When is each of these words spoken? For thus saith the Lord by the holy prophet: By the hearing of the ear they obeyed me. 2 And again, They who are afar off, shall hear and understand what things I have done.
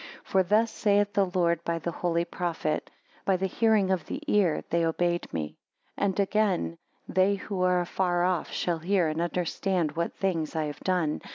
For 0.23 0.41
thus 0.41 0.71
saith 0.71 1.13
the 1.13 1.27
Lord 1.27 1.63
by 1.63 1.77
the 1.77 1.91
holy 1.91 2.25
prophet: 2.25 2.89
By 3.23 3.37
the 3.37 3.45
hearing 3.45 3.91
of 3.91 4.07
the 4.07 4.19
ear 4.25 4.63
they 4.71 4.83
obeyed 4.83 5.31
me. 5.31 5.59
2 5.99 6.03
And 6.05 6.19
again, 6.19 6.79
They 7.07 7.35
who 7.35 7.61
are 7.61 7.81
afar 7.81 8.23
off, 8.23 8.49
shall 8.51 8.79
hear 8.79 9.09
and 9.09 9.21
understand 9.21 9.91
what 9.91 10.13
things 10.15 10.55
I 10.55 10.63
have 10.65 10.79
done. 10.79 11.21